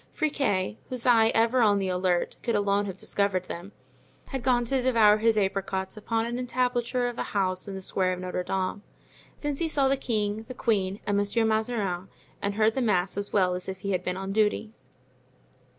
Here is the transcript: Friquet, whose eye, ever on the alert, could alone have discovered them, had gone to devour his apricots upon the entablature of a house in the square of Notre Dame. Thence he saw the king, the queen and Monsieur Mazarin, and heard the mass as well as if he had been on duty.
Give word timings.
Friquet, 0.11 0.77
whose 0.89 1.05
eye, 1.05 1.27
ever 1.35 1.61
on 1.61 1.77
the 1.77 1.87
alert, 1.87 2.35
could 2.41 2.55
alone 2.55 2.87
have 2.87 2.97
discovered 2.97 3.43
them, 3.43 3.71
had 4.29 4.41
gone 4.41 4.65
to 4.65 4.81
devour 4.81 5.17
his 5.19 5.37
apricots 5.37 5.95
upon 5.95 6.23
the 6.33 6.39
entablature 6.39 7.07
of 7.07 7.19
a 7.19 7.33
house 7.37 7.67
in 7.67 7.75
the 7.75 7.83
square 7.83 8.13
of 8.13 8.19
Notre 8.19 8.41
Dame. 8.43 8.81
Thence 9.41 9.59
he 9.59 9.69
saw 9.69 9.87
the 9.87 9.97
king, 9.97 10.45
the 10.47 10.55
queen 10.55 11.01
and 11.05 11.17
Monsieur 11.17 11.45
Mazarin, 11.45 12.07
and 12.41 12.55
heard 12.55 12.73
the 12.73 12.81
mass 12.81 13.15
as 13.15 13.31
well 13.31 13.53
as 13.53 13.69
if 13.69 13.81
he 13.81 13.91
had 13.91 14.03
been 14.03 14.17
on 14.17 14.31
duty. 14.31 14.73